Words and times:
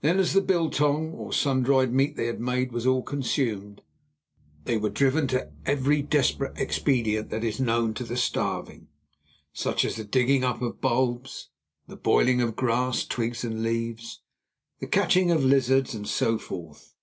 Then, 0.00 0.20
as 0.20 0.32
the 0.32 0.40
"biltong" 0.40 1.10
or 1.14 1.32
sun 1.32 1.64
dried 1.64 1.92
meat 1.92 2.14
they 2.14 2.26
had 2.26 2.38
made 2.38 2.70
was 2.70 2.86
all 2.86 3.02
consumed, 3.02 3.82
they 4.64 4.76
were 4.76 4.88
driven 4.90 5.26
to 5.26 5.50
every 5.64 6.02
desperate 6.02 6.56
expedient 6.56 7.30
that 7.30 7.42
is 7.42 7.58
known 7.58 7.92
to 7.94 8.04
the 8.04 8.16
starving, 8.16 8.86
such 9.52 9.84
as 9.84 9.96
the 9.96 10.04
digging 10.04 10.44
up 10.44 10.62
of 10.62 10.80
bulbs, 10.80 11.48
the 11.88 11.96
boiling 11.96 12.40
of 12.40 12.54
grass, 12.54 13.04
twigs 13.04 13.42
and 13.42 13.64
leaves, 13.64 14.20
the 14.78 14.86
catching 14.86 15.32
of 15.32 15.44
lizards, 15.44 15.96
and 15.96 16.06
so 16.06 16.38
forth. 16.38 16.94